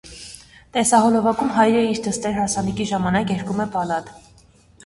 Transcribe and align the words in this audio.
Տեսահոլովակում 0.77 1.51
հայրը 1.57 1.83
իր 1.89 2.01
դստեր 2.07 2.35
հարսանիքի 2.39 2.89
ժամանակ 2.93 3.33
երգում 3.37 3.63
է 3.67 3.71
բալլադ։ 3.77 4.13